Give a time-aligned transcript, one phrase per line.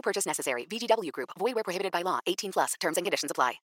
[0.00, 0.66] No purchase necessary.
[0.66, 1.30] VGW Group.
[1.38, 2.20] Void where prohibited by law.
[2.26, 2.74] 18 plus.
[2.80, 3.60] Terms and conditions apply.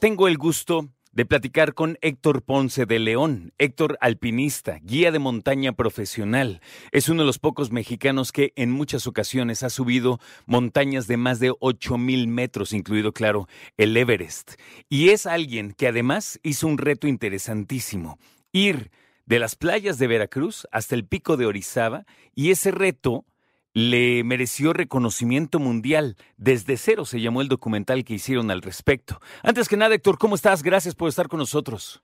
[0.00, 3.52] Tengo el gusto de platicar con Héctor Ponce de León.
[3.58, 6.60] Héctor, alpinista, guía de montaña profesional.
[6.92, 11.40] Es uno de los pocos mexicanos que en muchas ocasiones ha subido montañas de más
[11.40, 14.52] de 8.000 metros, incluido, claro, el Everest.
[14.88, 18.18] Y es alguien que además hizo un reto interesantísimo,
[18.52, 18.90] ir
[19.26, 22.04] de las playas de Veracruz hasta el pico de Orizaba,
[22.34, 23.24] y ese reto
[23.74, 26.16] le mereció reconocimiento mundial.
[26.36, 29.20] Desde cero se llamó el documental que hicieron al respecto.
[29.42, 30.62] Antes que nada, Héctor, ¿cómo estás?
[30.62, 32.02] Gracias por estar con nosotros.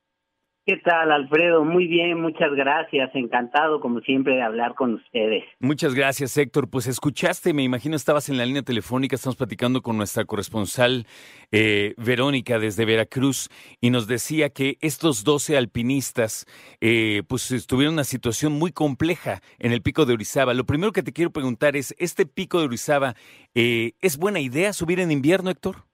[0.67, 1.65] ¿Qué tal, Alfredo?
[1.65, 3.15] Muy bien, muchas gracias.
[3.15, 5.45] Encantado, como siempre, de hablar con ustedes.
[5.61, 6.69] Muchas gracias, Héctor.
[6.69, 11.07] Pues escuchaste, me imagino estabas en la línea telefónica, estamos platicando con nuestra corresponsal
[11.53, 13.49] eh, Verónica desde Veracruz
[13.81, 16.47] y nos decía que estos 12 alpinistas
[16.81, 20.53] eh, pues estuvieron en una situación muy compleja en el pico de Orizaba.
[20.53, 23.15] Lo primero que te quiero preguntar es, ¿este pico de Orizaba
[23.55, 25.86] eh, es buena idea subir en invierno, Héctor?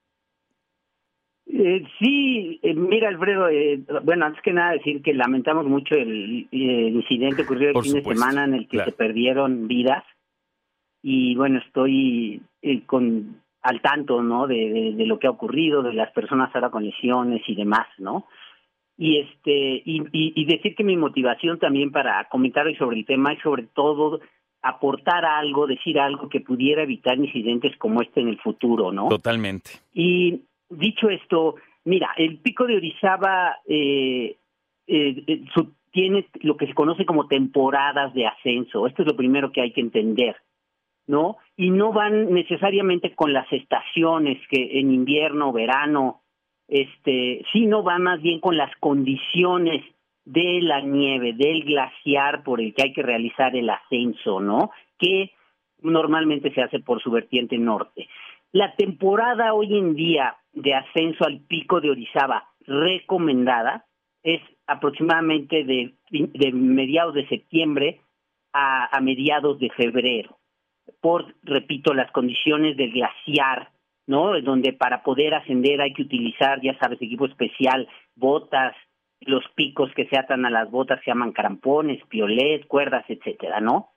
[1.47, 6.49] Eh, sí, eh, mira Alfredo, eh, bueno, antes que nada decir que lamentamos mucho el,
[6.51, 10.05] incidente ocurrido el fin de semana en el que se perdieron vidas
[11.03, 12.43] y bueno, estoy
[12.87, 14.47] con al tanto, ¿no?
[14.47, 18.27] De, de, lo que ha ocurrido, de las personas ahora con lesiones y demás, ¿no?
[18.97, 23.33] Y este y, y, decir que mi motivación también para comentar hoy sobre el tema
[23.33, 24.21] es sobre todo
[24.63, 29.09] aportar algo, decir algo que pudiera evitar incidentes como este en el futuro, ¿no?
[29.09, 29.71] Totalmente.
[29.93, 30.43] Y
[30.79, 34.37] dicho esto, mira, el pico de Orizaba eh,
[34.87, 35.45] eh, eh
[35.93, 38.87] tiene lo que se conoce como temporadas de ascenso.
[38.87, 40.37] Esto es lo primero que hay que entender,
[41.07, 41.37] ¿no?
[41.55, 46.23] Y no van necesariamente con las estaciones que en invierno, verano,
[46.67, 49.85] este, sino van más bien con las condiciones
[50.25, 54.71] de la nieve, del glaciar por el que hay que realizar el ascenso, ¿no?
[54.99, 55.33] Que
[55.83, 58.09] normalmente se hace por su vertiente norte.
[58.53, 63.87] La temporada hoy en día de ascenso al pico de Orizaba recomendada
[64.23, 68.01] es aproximadamente de, de mediados de septiembre
[68.53, 70.39] a, a, mediados de febrero,
[71.01, 73.71] por, repito, las condiciones del glaciar,
[74.07, 74.41] ¿no?
[74.41, 78.77] Donde para poder ascender hay que utilizar, ya sabes, equipo especial, botas,
[79.21, 83.91] los picos que se atan a las botas se llaman crampones, piolet, cuerdas, etcétera, ¿no?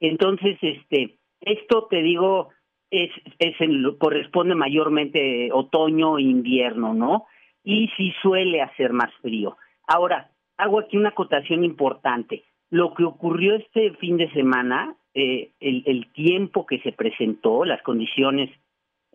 [0.00, 2.50] Entonces, este, esto te digo,
[2.90, 3.56] es, es
[3.98, 7.26] corresponde mayormente otoño e invierno, ¿no?
[7.62, 9.56] Y sí suele hacer más frío.
[9.86, 12.44] Ahora, hago aquí una acotación importante.
[12.70, 17.82] Lo que ocurrió este fin de semana, eh, el, el, tiempo que se presentó, las
[17.82, 18.50] condiciones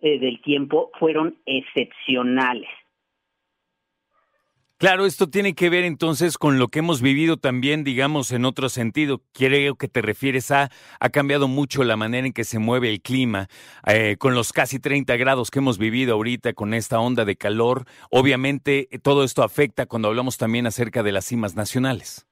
[0.01, 2.69] eh, del tiempo fueron excepcionales.
[4.77, 8.67] Claro, esto tiene que ver entonces con lo que hemos vivido también, digamos, en otro
[8.67, 9.21] sentido.
[9.33, 10.69] Creo que te refieres a,
[10.99, 13.47] ha cambiado mucho la manera en que se mueve el clima,
[13.87, 17.85] eh, con los casi 30 grados que hemos vivido ahorita, con esta onda de calor.
[18.11, 22.27] Obviamente, todo esto afecta cuando hablamos también acerca de las cimas nacionales.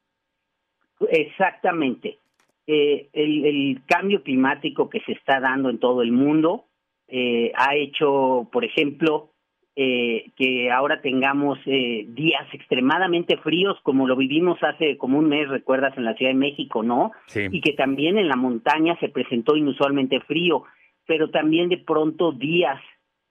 [1.11, 2.19] Exactamente.
[2.67, 6.65] Eh, el, cambio climático que se está dando en todo el mundo
[7.07, 9.32] eh, ha hecho, por ejemplo,
[9.75, 15.49] eh, que ahora tengamos eh, días extremadamente fríos como lo vivimos hace como un mes,
[15.49, 17.11] recuerdas, en la Ciudad de México, ¿no?
[17.33, 20.63] Y que también en la montaña se presentó inusualmente frío,
[21.07, 22.79] pero también de pronto días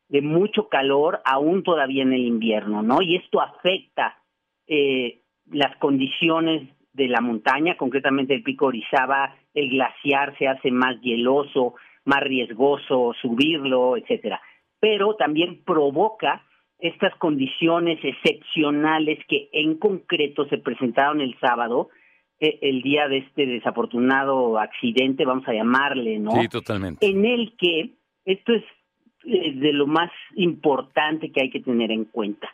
[0.08, 3.03] de mucho calor aún todavía en el invierno, ¿no?
[3.03, 4.19] Y esto afecta
[4.66, 11.00] eh, las condiciones de la montaña, concretamente el pico Orizaba, el glaciar se hace más
[11.03, 14.41] hieloso, más riesgoso subirlo, etcétera
[14.82, 16.42] pero también provoca
[16.80, 21.88] estas condiciones excepcionales que en concreto se presentaron el sábado,
[22.40, 26.32] eh, el día de este desafortunado accidente, vamos a llamarle, ¿no?
[26.32, 27.06] Sí, totalmente.
[27.06, 27.90] En el que
[28.24, 28.64] esto es
[29.24, 32.48] eh, de lo más importante que hay que tener en cuenta.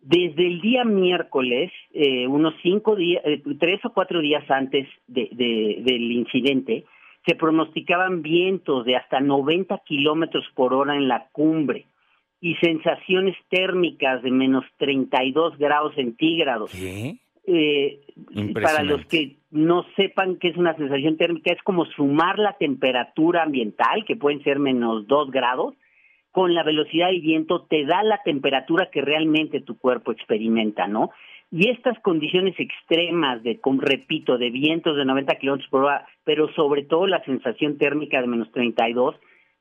[0.00, 3.22] Desde el día miércoles, eh, unos cinco días,
[3.60, 5.28] tres o cuatro días antes de,
[5.84, 6.86] del incidente,
[7.28, 11.84] se pronosticaban vientos de hasta 90 kilómetros por hora en la cumbre.
[12.40, 16.70] y sensaciones térmicas de menos 32 grados centígrados.
[16.70, 17.16] ¿Qué?
[17.48, 18.00] Eh,
[18.54, 23.42] para los que no sepan qué es una sensación térmica, es como sumar la temperatura
[23.42, 25.74] ambiental, que pueden ser menos 2 grados,
[26.30, 31.10] con la velocidad del viento, te da la temperatura que realmente tu cuerpo experimenta, ¿no?
[31.50, 36.52] Y estas condiciones extremas de, como repito, de vientos de 90 kilómetros por hora, pero
[36.52, 39.16] sobre todo la sensación térmica de menos 32,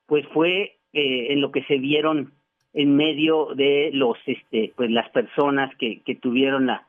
[0.05, 2.33] pues fue eh, en lo que se vieron
[2.73, 6.85] en medio de los, este, pues las personas que, que tuvieron la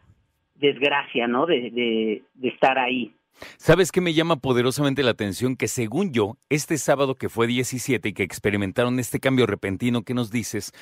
[0.58, 1.46] desgracia, ¿no?
[1.46, 3.12] De, estar ahí.
[3.56, 5.56] ¿Sabes qué me llama poderosamente la atención?
[5.56, 10.14] Que según yo, este sábado que fue 17 y que experimentaron este cambio repentino que
[10.14, 10.72] nos dices,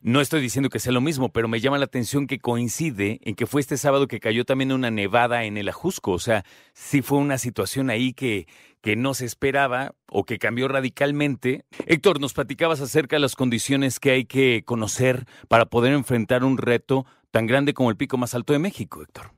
[0.00, 3.34] no estoy diciendo que sea lo mismo, pero me llama la atención que coincide en
[3.34, 6.12] que fue este sábado que cayó también una nevada en el Ajusco.
[6.12, 8.46] O sea, sí fue una situación ahí que,
[8.80, 11.64] que no se esperaba o que cambió radicalmente.
[11.86, 16.58] Héctor, nos platicabas acerca de las condiciones que hay que conocer para poder enfrentar un
[16.58, 19.32] reto tan grande como el pico más alto de México, Héctor.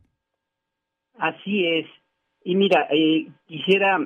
[1.19, 1.87] Así es.
[2.47, 3.99] Y mira, eh, quisiera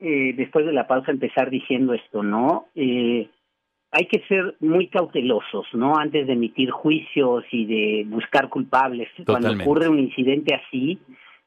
[0.00, 2.66] eh, después de la pausa empezar diciendo esto, ¿no?
[2.74, 3.28] Eh,
[3.92, 5.96] hay que ser muy cautelosos, ¿no?
[5.96, 9.08] Antes de emitir juicios y de buscar culpables.
[9.24, 10.98] Cuando ocurre un incidente así,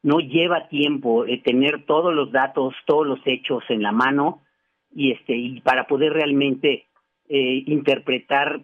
[0.04, 4.44] no lleva tiempo eh, tener todos los datos, todos los hechos en la mano
[4.96, 6.86] y este y para poder realmente
[7.28, 8.62] eh, interpretar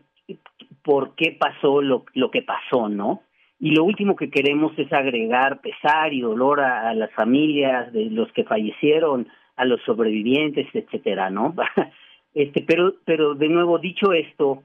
[0.83, 3.23] por qué pasó lo, lo que pasó, ¿no?
[3.59, 8.31] Y lo último que queremos es agregar pesar y dolor a, las familias de los
[8.33, 11.55] que fallecieron, a los sobrevivientes, etcétera, ¿no?
[12.33, 14.63] este, pero, pero de nuevo dicho esto,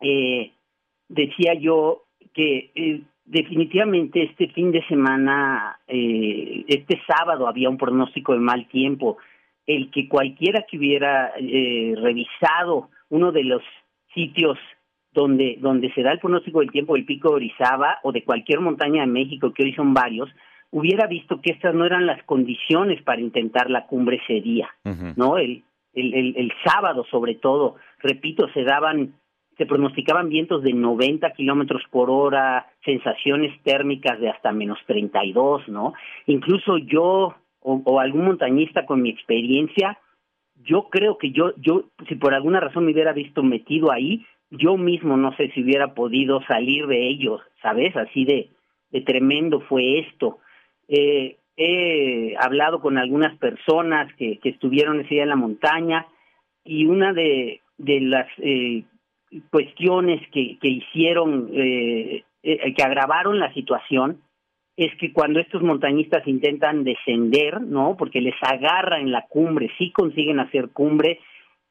[0.00, 0.52] eh,
[1.08, 8.32] decía yo que eh, definitivamente este fin de semana, eh, este sábado había un pronóstico
[8.32, 9.18] de mal tiempo,
[9.66, 13.62] el que cualquiera que hubiera eh, revisado uno de los
[14.14, 14.58] sitios
[15.12, 18.60] donde, donde se da el pronóstico del tiempo del pico de Orizaba o de cualquier
[18.60, 20.30] montaña de México, que hoy son varios,
[20.70, 24.68] hubiera visto que estas no eran las condiciones para intentar la cumbre ese día,
[25.16, 25.36] ¿no?
[25.36, 25.62] El,
[25.92, 29.14] el, el, el, sábado, sobre todo, repito, se daban,
[29.58, 35.92] se pronosticaban vientos de 90 kilómetros por hora, sensaciones térmicas de hasta menos 32, ¿no?
[36.26, 39.98] Incluso yo o, o algún montañista con mi experiencia,
[40.64, 44.76] yo creo que yo, yo, si por alguna razón me hubiera visto metido ahí, yo
[44.76, 47.96] mismo no sé si hubiera podido salir de ellos, ¿sabes?
[47.96, 48.50] Así de,
[48.90, 50.38] de tremendo fue esto.
[50.88, 56.06] Eh, he hablado con algunas personas que, que estuvieron ese día en la montaña
[56.64, 58.84] y una de, las eh,
[59.50, 64.20] cuestiones que, hicieron, eh, eh, que agravaron la situación,
[64.76, 67.96] es que cuando estos montañistas intentan descender, ¿no?
[67.98, 71.20] Porque les agarra en la cumbre, sí consiguen hacer cumbre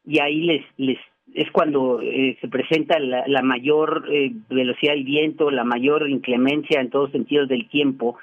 [0.05, 0.99] y ahí les
[1.33, 6.81] es cuando eh, se presenta la, la mayor eh, velocidad del viento, la mayor inclemencia
[6.81, 8.17] en todos sentidos del tiempo,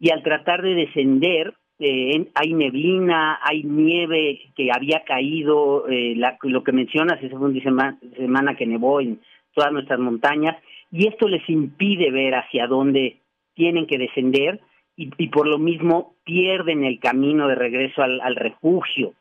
[0.00, 6.36] y al tratar de descender, eh, hay neblina, hay nieve que había caído, eh, la,
[6.42, 9.20] lo que mencionas, ese fue un semana, que nevó en
[9.54, 10.56] todas nuestras montañas,
[10.92, 13.18] y esto les impide ver hacia dónde
[13.54, 14.60] tienen que descender,
[14.96, 19.12] y, por lo mismo pierden el camino de regreso al refugio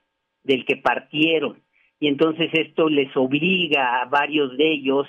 [0.43, 1.63] del que partieron
[2.03, 5.07] y entonces esto les obliga a varios de ellos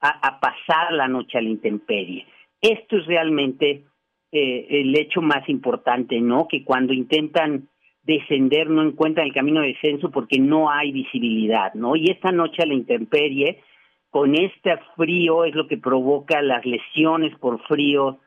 [0.00, 2.26] a, pasar la noche a la intemperie.
[2.60, 3.84] Esto es realmente
[4.32, 6.48] eh, el hecho más importante, ¿no?
[6.48, 7.68] Que cuando intentan
[8.02, 11.94] descender no encuentran el camino de descenso porque no hay visibilidad, ¿no?
[11.94, 13.62] Y esta noche a la intemperie,
[14.10, 18.18] con este frío, es lo que provoca las lesiones por frío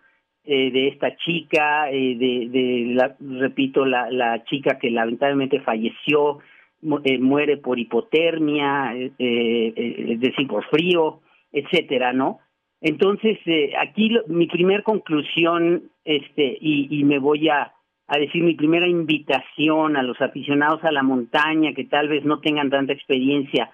[0.46, 6.40] eh, de esta chica, eh, de, de la, repito, la, chica que lamentablemente falleció,
[6.86, 12.40] muere por hipotermia, eh, eh, es decir, por frío, etcétera, ¿no?
[12.82, 17.74] Entonces, eh, aquí mi primer conclusión, este, y, y me voy a,
[18.08, 22.40] a decir mi primera invitación a los aficionados a la montaña que tal vez no
[22.40, 23.72] tengan tanta experiencia,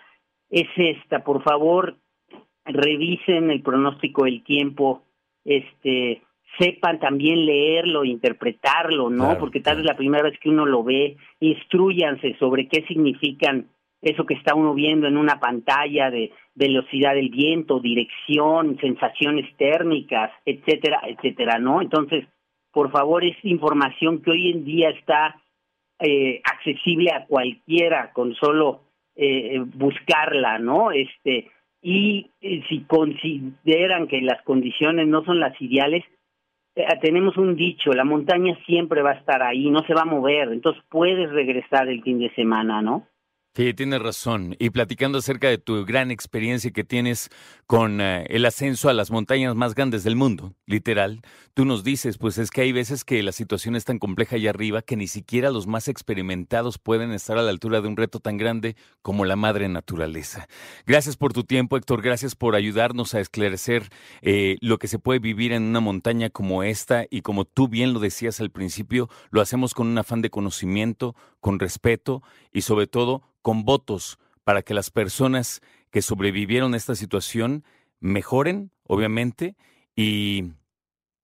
[0.50, 1.98] es esta, por favor,
[2.65, 5.03] revisen el pronóstico del tiempo,
[5.44, 6.22] este,
[6.58, 9.25] sepan también leerlo, interpretarlo, ¿no?
[9.25, 13.67] Claro, Porque tal vez la primera vez que uno lo ve, instruyanse sobre qué significan
[14.01, 20.31] eso que está uno viendo en una pantalla de velocidad del viento, dirección, sensaciones térmicas,
[20.46, 21.81] etcétera, etcétera, ¿no?
[21.81, 22.25] Entonces,
[22.72, 25.39] por favor, es información que hoy en día está
[26.00, 28.81] eh, accesible a cualquiera con solo
[29.15, 30.91] eh, buscarla, ¿no?
[30.91, 36.03] Este y eh, si consideran que las condiciones no son las ideales,
[36.75, 40.05] eh, tenemos un dicho, la montaña siempre va a estar ahí, no se va a
[40.05, 43.07] mover, entonces puedes regresar el fin de semana, ¿no?
[43.53, 44.55] Sí, tienes razón.
[44.60, 47.29] Y platicando acerca de tu gran experiencia que tienes
[47.67, 51.22] con eh, el ascenso a las montañas más grandes del mundo, literal,
[51.53, 54.51] tú nos dices, pues es que hay veces que la situación es tan compleja allá
[54.51, 58.22] arriba que ni siquiera los más experimentados pueden estar a la altura de un reto
[58.22, 60.48] tan grande como la madre naturaleza.
[60.86, 62.01] Gracias por tu tiempo, Héctor.
[62.01, 63.89] Gracias por ayudarnos a esclarecer
[64.22, 67.91] eh, lo que se puede vivir en una montaña como esta y como tú bien
[67.91, 72.88] lo decías al principio, lo hacemos con un afán de conocimiento, con respeto y sobre
[72.88, 77.63] todo con votos para que las personas que sobrevivieron a esta situación
[78.00, 79.55] mejoren, obviamente,
[79.95, 80.53] y,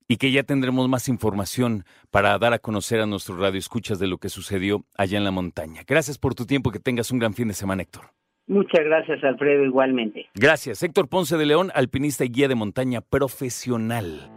[0.07, 4.17] y que ya tendremos más información para dar a conocer a nuestros radioescuchas de lo
[4.17, 5.83] que sucedió allá en la montaña.
[5.87, 8.11] Gracias por tu tiempo, que tengas un gran fin de semana, Héctor.
[8.47, 10.27] Muchas gracias, Alfredo, igualmente.
[10.33, 10.81] Gracias.
[10.81, 14.36] Héctor Ponce de León, alpinista y guía de montaña profesional.